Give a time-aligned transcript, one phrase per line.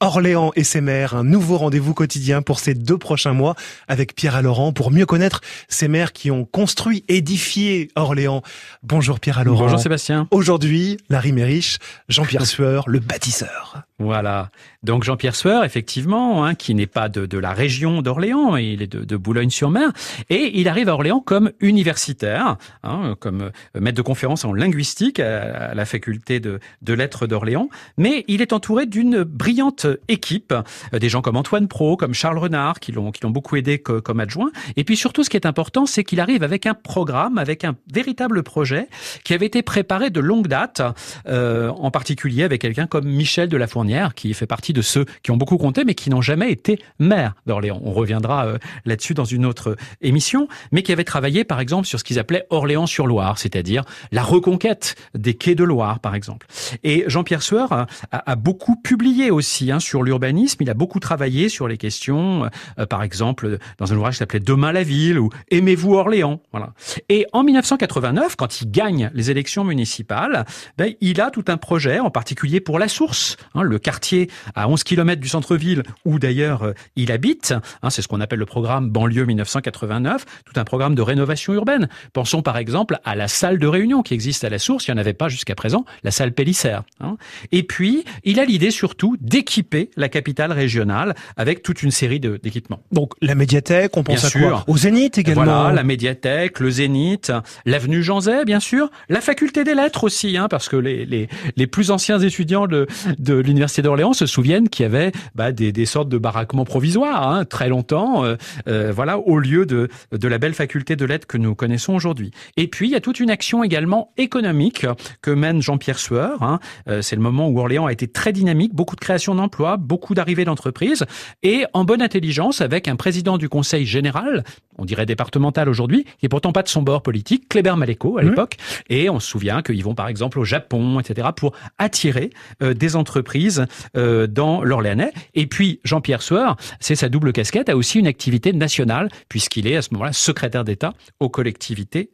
[0.00, 3.54] Orléans et ses maires, un nouveau rendez-vous quotidien pour ces deux prochains mois
[3.88, 8.42] avec Pierre Laurent pour mieux connaître ces maires qui ont construit, édifié Orléans.
[8.82, 9.64] Bonjour Pierre Laurent.
[9.64, 10.28] Bonjour Sébastien.
[10.32, 11.78] Aujourd'hui, Larry Mérich,
[12.10, 13.84] Jean-Pierre Sueur, le bâtisseur.
[13.98, 14.50] Voilà.
[14.82, 18.86] Donc Jean-Pierre Sueur, effectivement, hein, qui n'est pas de, de, la région d'Orléans, il est
[18.86, 19.92] de, de Boulogne-sur-Mer,
[20.28, 25.18] et il arrive à Orléans comme universitaire, hein, comme euh, maître de conférence en linguistique
[25.18, 30.54] à, la faculté de, de lettres d'Orléans, mais il est entouré d'une brillante équipe,
[30.92, 34.50] euh, des gens comme Antoine Pro, comme Charles Renard, qui l'ont beaucoup aidé comme adjoint,
[34.76, 37.76] et puis surtout ce qui est important, c'est qu'il arrive avec un programme, avec un
[37.92, 38.88] véritable projet
[39.24, 40.82] qui avait été préparé de longue date,
[41.28, 45.04] euh, en particulier avec quelqu'un comme Michel de la Fournière qui fait partie de ceux
[45.22, 47.80] qui ont beaucoup compté, mais qui n'ont jamais été maire d'Orléans.
[47.84, 51.98] On reviendra euh, là-dessus dans une autre émission, mais qui avait travaillé, par exemple, sur
[51.98, 56.46] ce qu'ils appelaient Orléans-sur-Loire, c'est-à-dire la reconquête des quais de Loire, par exemple.
[56.82, 60.62] Et Jean-Pierre Sueur a, a, beaucoup publié aussi hein, sur l'urbanisme.
[60.62, 62.48] Il a beaucoup travaillé sur les questions,
[62.78, 66.40] euh, par exemple, dans un ouvrage qui s'appelait Demain la ville ou Aimez-vous Orléans.
[66.52, 66.72] Voilà.
[67.08, 70.44] Et en 1989, quand il gagne les élections municipales,
[70.78, 74.68] ben, il a tout un projet, en particulier pour la source, hein, le quartier à
[74.68, 77.54] 11 km du centre-ville où d'ailleurs euh, il habite.
[77.82, 81.88] Hein, c'est ce qu'on appelle le programme banlieue 1989, tout un programme de rénovation urbaine.
[82.12, 84.98] Pensons par exemple à la salle de réunion qui existe à la source, il n'y
[84.98, 86.82] en avait pas jusqu'à présent, la salle Pélissère.
[87.00, 87.16] Hein.
[87.52, 89.65] Et puis, il a l'idée surtout d'équiper
[89.96, 92.80] la capitale régionale avec toute une série d'équipements.
[92.92, 97.32] Donc la médiathèque, on pense à quoi Au Zénith également Voilà, la médiathèque, le Zénith,
[97.64, 101.28] l'avenue Jean Zay, bien sûr, la faculté des lettres aussi, hein, parce que les, les,
[101.56, 102.86] les plus anciens étudiants de,
[103.18, 106.66] de l'université l'université d'Orléans se souviennent qu'il y avait bah, des, des, sortes de baraquements
[106.66, 108.36] provisoires, hein, très longtemps, euh,
[108.68, 112.30] euh, voilà, au lieu de, de la belle faculté de lettres que nous connaissons aujourd'hui.
[112.58, 114.86] Et puis, il y a toute une action également économique
[115.22, 116.42] que mène Jean-Pierre Sueur.
[116.42, 116.60] Hein.
[116.88, 120.14] Euh, c'est le moment où Orléans a été très dynamique, beaucoup de création d'emplois, beaucoup
[120.14, 121.04] d'arrivées d'entreprises,
[121.42, 124.44] et en bonne intelligence avec un président du Conseil général,
[124.78, 128.22] on dirait départemental aujourd'hui, qui est pourtant pas de son bord politique, Kléber Maléco à
[128.22, 128.56] l'époque,
[128.90, 132.30] et on se souvient qu'ils vont par exemple au Japon, etc., pour attirer
[132.60, 133.66] des entreprises
[133.96, 135.12] euh, dans l'Orléanais.
[135.34, 139.76] Et puis Jean-Pierre Sueur, c'est sa double casquette, a aussi une activité nationale puisqu'il est
[139.76, 142.10] à ce moment-là secrétaire d'État aux collectivités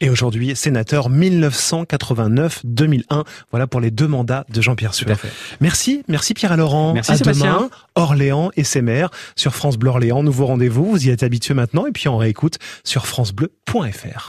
[0.00, 3.24] Et aujourd'hui, sénateur 1989-2001.
[3.50, 5.18] Voilà pour les deux mandats de Jean-Pierre Sueur.
[5.60, 6.94] Merci, merci Pierre Laurent.
[6.94, 10.22] Merci à Demain, Orléans et ses maires sur France Bleu Orléans.
[10.22, 14.20] Nouveau rendez-vous, vous y êtes habitué maintenant et puis on réécoute sur francebleu.fr.